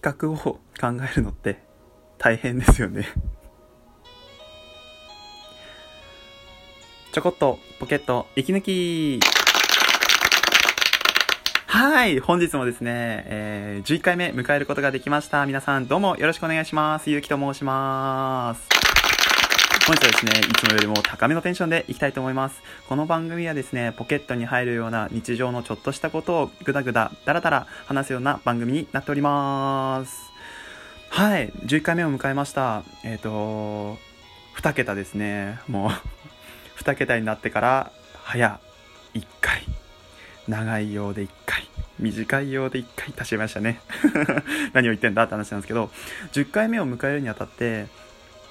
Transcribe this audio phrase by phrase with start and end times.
[0.00, 1.58] 企画を考えるのって
[2.18, 3.08] 大変ですよね。
[7.12, 9.18] ちょこっとポケット息抜き。
[11.66, 15.44] はい本日もですね、えー、11回目迎えることができました。
[15.46, 17.10] 皆さんどうもよろしくお願いします。
[17.10, 18.87] ゆうきと申します。
[19.88, 22.60] 本日はですね、いつもよりも高めのテンションでいきたいと思います。
[22.90, 30.30] この番組はですね、ポケットに入るような日常のちょっとしたことをぐだぐだ、だらだら話すような番組になっております。
[31.08, 32.82] はい、11回目を迎えました。
[33.02, 33.96] えっ、ー、と、
[34.60, 35.58] 2桁ですね。
[35.68, 35.90] もう
[36.84, 37.90] 2桁になってから、
[38.24, 38.60] 早
[39.14, 39.62] 1回。
[40.48, 41.66] 長いようで1回。
[41.98, 43.80] 短いようで1回足しましたね。
[44.74, 45.90] 何を言ってんだって話なんですけど、
[46.32, 47.86] 10回目を迎えるにあたって、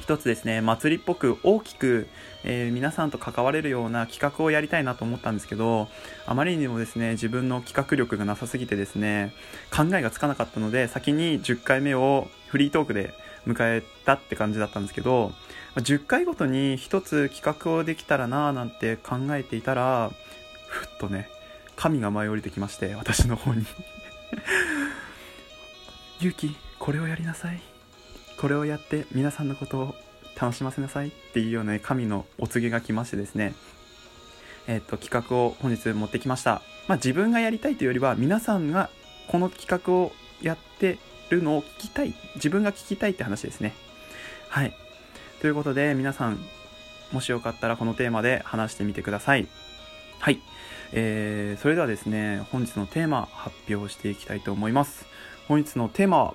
[0.00, 2.08] 一つですね、祭りっぽく大きく、
[2.44, 5.88] えー、皆さんと関われるような企画をやりたいなと思ったんですけど、
[6.26, 9.32] あまりにもですね、自分の企画力がなさすぎてですね、
[9.70, 13.12] 考えがつかなかったので、先に10回目をフリートークで
[13.46, 15.32] 迎えたって感じだったんですけど、
[15.76, 20.10] 10回ごとに一つ企画をできたらなぁなんて考えていたら、
[20.68, 21.28] ふっとね、
[21.76, 23.64] 神が舞い降りてきまして、私の方に
[26.20, 27.77] 勇気、これをやりなさい。
[28.38, 29.94] これをやって皆さんのことを
[30.40, 33.54] 楽しませなさいっていうような、ね、神のお告げが来ましてですね、
[34.68, 36.62] えっ、と、企画を本日持ってきました。
[36.86, 38.90] まあ、自分がやりたいというよりは、皆さんが
[39.28, 40.98] この企画をやって
[41.30, 42.14] るのを聞きたい。
[42.36, 43.74] 自分が聞きたいって話ですね。
[44.48, 44.74] はい。
[45.40, 46.38] ということで、皆さん、
[47.12, 49.48] もしよかったらこのテーマで話してみてください。
[50.20, 50.40] はい。
[50.92, 55.06] えー、それではですね、本日のテーマ発表していきたいと思います。
[55.48, 56.34] 本日のテーマは、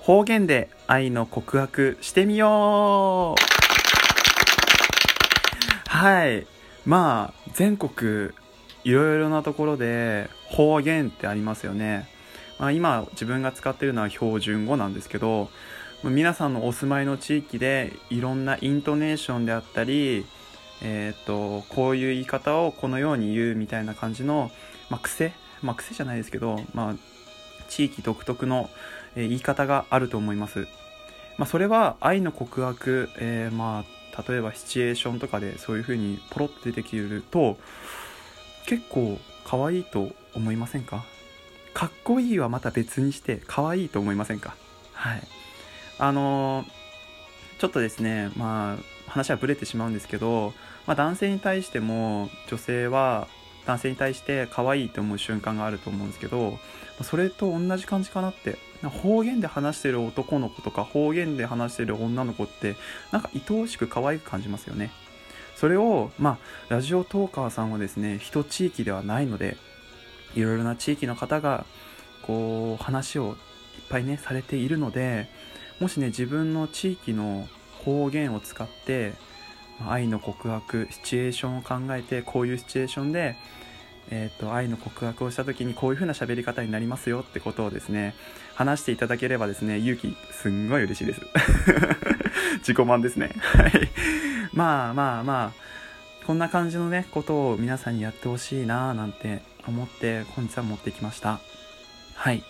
[0.00, 3.50] 方言で愛の告白してみよう
[5.88, 6.46] はい。
[6.86, 8.30] まあ、全国、
[8.84, 12.08] いろいろなところで方言ってありますよね。
[12.58, 15.50] まあ、今自分が使ってるのは標準語なんですけど、
[16.02, 20.24] 皆さんのお住まいの地域でいろんなイントネーションであったり、
[20.82, 24.50] えっ、と、こういう言い方をこのように言うみたいな感じの、
[24.88, 25.34] まあ、癖？
[25.62, 26.94] まあ、癖じゃないですけど、まあ、
[27.70, 28.68] 地域独特の、
[29.16, 30.68] え言い方があると思います。
[31.38, 37.56] まあ、それは愛の告白、えー、まあ、例えばシチュエーションとかでそういう風にポロッと出てきると、
[38.66, 41.04] 結構可愛いと思いませんか？
[41.72, 44.54] かっこいいはまた別にして可愛いと思いませんか？
[44.92, 45.22] はい。
[45.98, 46.66] あのー、
[47.60, 50.52] ちょっとですね、まあ、話はブレてしまうんですけど、
[50.86, 53.28] まあ、男性に対しても女性は
[53.66, 56.58] 男性に対して可愛いと思う瞬間があると思うんですけど
[57.02, 58.58] それと同じ感じかなって。
[58.88, 62.76] 方言で話してる男の子とか方言で話してる女の子って
[63.12, 64.90] なんか愛おしく可愛く感じますよね。
[65.54, 66.38] それをま
[66.70, 69.58] あラジオトーカーさんはですね一地域ではないので
[70.34, 71.66] いろいろな地域の方が
[72.22, 73.36] こう話をいっ
[73.90, 75.28] ぱいねされているので
[75.78, 77.46] もしね自分の地域の
[77.84, 79.12] 方言を使って
[79.88, 83.36] 愛の告白シチュエーションを考えてこういうシチュエーションで、
[84.10, 88.14] えーと、愛の告白をした時にこういう風な喋り方になりますよってことをですね
[88.54, 91.20] 話していただければですね勇気すんごい嬉しいです。
[92.60, 93.30] 自己満ですね。
[93.42, 93.88] はい。
[94.52, 101.40] まあまあまあこんな感じのねことを皆さんにやってほしいなーなんて思って本日は持ってきました。
[102.14, 102.42] はい。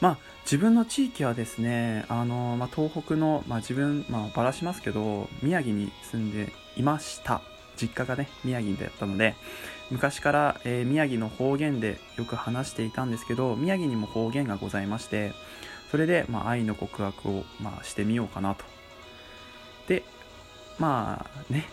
[0.00, 0.18] まあ
[0.50, 7.42] 自分の地域はですね、あのまあ、東北の、まあ、自分、まあ、ばらしますけど、宮城に住んでいました。
[7.76, 9.34] 実家がね、宮城だったので、
[9.90, 15.34] 昔から、えー、宮城の方言でよく話していたんですけど、宮城にも方言がございまして、
[15.90, 18.64] それで、まあ、愛の告白を、まあ、してみようかなと。
[19.86, 20.02] で、
[20.78, 21.66] まあね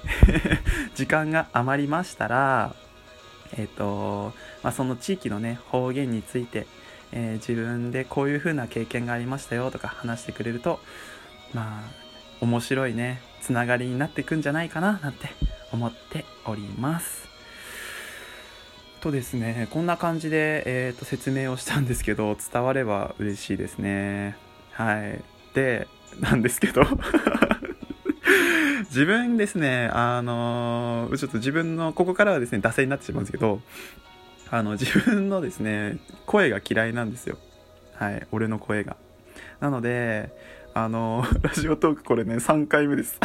[0.96, 2.76] 時間が余りましたら、
[3.54, 6.68] えっ、ー、と、まあ、その地域のね、方言について、
[7.16, 10.80] えー、自分でこういう風な経験がありましたよとか話してくれると
[11.54, 11.92] まあ
[12.42, 15.30] 面白いねつながりになっていくんじゃないかななんて
[15.72, 17.26] 思っております。
[19.02, 24.36] とですねこんな感じで、えーと、説明をしたんですけど伝われば嬉しいですね。
[24.72, 25.24] はい。
[25.54, 25.88] で
[26.20, 26.84] なんですけど。
[28.96, 33.60] 自分ですね、あのー、ちょっと自分の、ここからはですね、惰性になってしまうんですけど、
[34.52, 37.38] あの、自分のですね、声が嫌いなんですよ。
[37.94, 38.98] はい、俺の声が。
[39.60, 40.32] なので、
[40.74, 43.20] あの、 ラジオトークこれね、3回目です。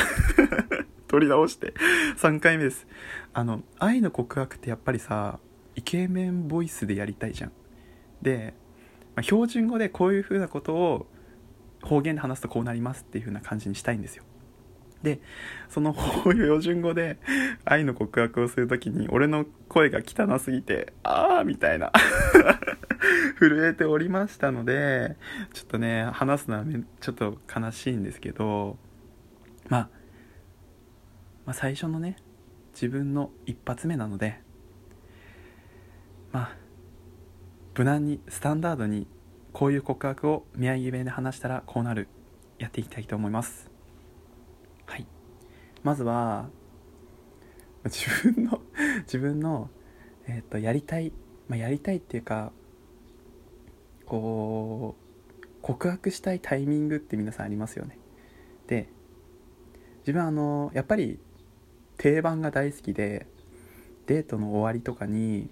[1.09, 1.75] 取り直して、
[2.17, 2.87] 3回目です。
[3.35, 5.41] あの、愛の告白ってやっぱりさ、
[5.75, 7.53] イケメンボイスでやりたいじゃん。
[8.23, 8.55] で、
[9.17, 11.07] まあ、標準語でこういう風なことを
[11.83, 14.25] 方言で話すとこうなりますっていう風な感じにしたいんですよ。
[15.03, 15.21] で、
[15.69, 17.19] その標準語で
[17.65, 21.91] 愛の告白をするときに俺の声が汚すぎて、あーみたいな
[23.41, 25.17] 震えておりましたので、
[25.53, 26.65] ちょっとね、話すのは
[27.01, 28.77] ちょっと悲しいんですけど、
[29.69, 29.89] まあ、
[31.47, 32.17] まあ、最初のね、
[32.75, 34.41] 自分の一発目なので、
[36.33, 36.57] まあ、
[37.77, 39.07] 無難に、スタンダードに、
[39.53, 42.09] こういう告白を宮城弁で話したらこうなる、
[42.59, 43.70] やっていきたいと思います。
[45.83, 46.49] まずは、
[47.85, 48.61] 自分の
[49.05, 49.71] 自分の、
[50.27, 51.13] えっ、ー、と、やりたい、
[51.49, 52.53] まあ、やりたいっていうか、
[54.07, 57.99] こう、告白したいタイミングって皆さんありますよね。
[58.67, 58.89] で、
[60.01, 61.19] 自分はあの、やっぱり
[61.97, 63.27] 定番が大好きで、
[64.07, 65.51] デートの終わりとかに、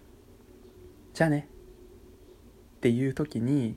[1.15, 1.49] じゃあね
[2.77, 3.77] っていう時に、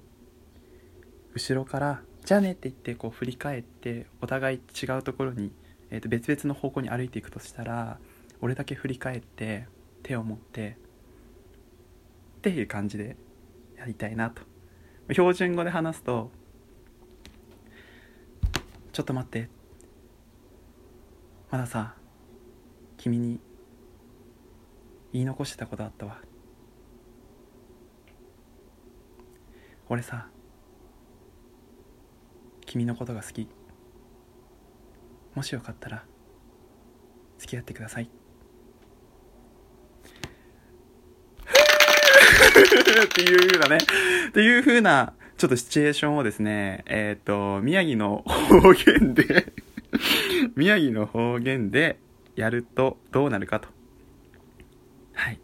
[1.34, 5.52] 後ろから、じゃあねって言ってこう振り返って、お互い違うところに、
[5.92, 8.00] えー、と別々の方向に歩いていくとしたら、
[8.40, 9.68] 俺だけ振り返って
[10.04, 10.78] 手を持って
[12.38, 13.18] っていう感じで
[13.78, 14.42] やりたいなと。
[15.12, 16.32] 標準語で話すと
[18.94, 19.50] ちょっと待って。
[21.52, 21.96] まださ
[22.98, 23.40] 君に
[25.12, 26.18] 言い残してたことあったわ。
[29.90, 30.30] 俺さ
[32.66, 33.50] 君のことが好き。
[35.36, 36.04] もしよかったら
[37.38, 38.04] 付き合ってください
[43.06, 43.78] っていう風なね、
[44.30, 49.54] っていう風な、ちょっとシチュエーションをですね、えっ、ー、と、宮城の方言で
[50.56, 52.00] 宮城の方言で
[52.36, 53.70] やるとどうなるかと。
[55.14, 55.40] はい。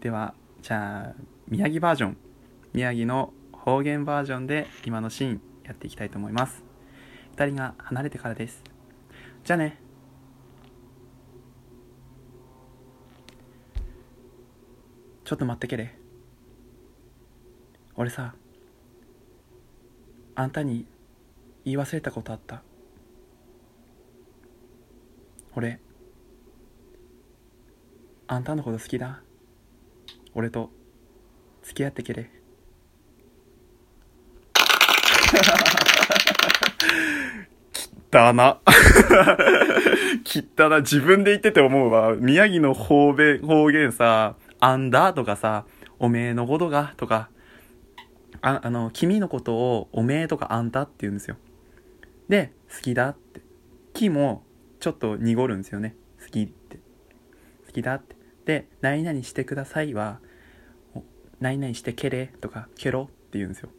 [0.00, 1.14] では、じゃあ、
[1.48, 2.16] 宮城バージョン、
[2.72, 6.64] 宮城の方言バージョンで今のシーンやっていきたいと思います。
[7.32, 8.62] 二人が離れてからです。
[9.44, 9.78] じゃあね。
[15.24, 16.00] ちょっと待ってけれ。
[18.00, 18.34] 俺さ
[20.34, 20.86] あんたに
[21.66, 22.62] 言い忘れたことあった
[25.54, 25.80] 俺
[28.26, 29.20] あんたのこと好きだ
[30.34, 30.70] 俺と
[31.62, 32.30] 付き合ってけれ
[38.10, 38.60] ったな。
[40.24, 40.80] きったな。
[40.80, 42.14] 自分で言ってて思うわ。
[42.16, 45.64] 宮城の方言、方言さ、あんだとかさ、
[46.00, 47.30] おめえのことがとか、
[48.42, 51.36] ああの、君のことをおめえとかあんたって言うんですよ。
[52.28, 53.42] で、好きだって。
[53.94, 54.42] 木も
[54.80, 55.94] ちょっと濁るんですよね。
[56.20, 56.78] 好きって。
[57.66, 58.16] 好きだって。
[58.44, 60.18] で、何々してくださいは、
[61.38, 63.70] 何々してけれとか、けろって言うんですよ。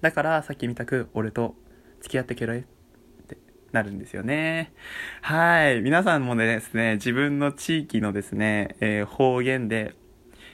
[0.00, 1.54] だから、さっき見たく、俺と
[2.00, 2.81] 付き合ってけろって
[3.72, 4.72] なるんですよね。
[5.22, 5.80] はい。
[5.80, 9.94] 皆さんもですね、自分の地域のですね、えー、方言で、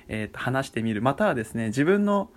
[0.08, 1.02] えー、と話してみる。
[1.02, 2.30] またはですね、自分の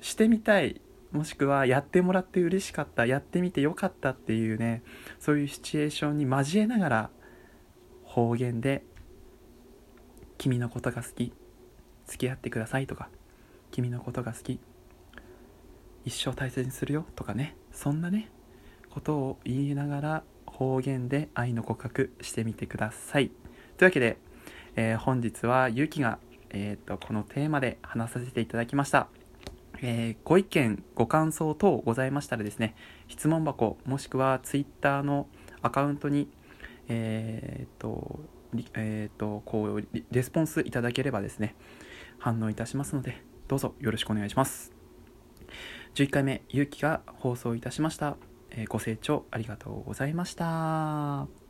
[0.00, 0.80] してみたい
[1.12, 4.82] もしくはやってもらって嬉しかったやってみてよかったっていうね
[5.18, 7.10] そういうシチュエーションに交えながら
[8.04, 8.84] 方言で
[10.38, 11.32] 「君のことが好き
[12.06, 13.08] 付き合ってください」とか
[13.72, 14.60] 「君のことが好き
[16.04, 18.30] 一生大切にするよ」とかねそんなね
[18.96, 23.30] ことを言いながら方言で愛の告白してみてください
[23.76, 24.16] というわけで、
[24.74, 29.08] えー、本日はゆうきが、えーとこのテーマで話させていただきました
[29.82, 32.74] えー、ご意見、ご感想等ございましたらですね、
[33.08, 35.26] 質問箱、もしくは Twitter の
[35.60, 36.30] アカウントに、
[36.88, 38.20] えー、と、
[38.74, 41.54] えー、と、こう、レスポンスいただければですね、
[42.18, 44.72] 反応いたしますので、どうぞよろしくお願いします。
[45.94, 48.16] 11回目、ゆうきが放送いたしました。
[48.56, 51.45] え、ご清聴ありがとうございました。